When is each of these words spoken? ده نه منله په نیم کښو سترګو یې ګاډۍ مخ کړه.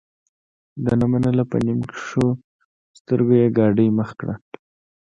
ده 0.83 0.93
نه 0.99 1.05
منله 1.11 1.43
په 1.51 1.57
نیم 1.65 1.79
کښو 1.91 2.27
سترګو 2.99 3.33
یې 3.41 3.47
ګاډۍ 3.57 3.87
مخ 3.97 4.09
کړه. 4.19 4.35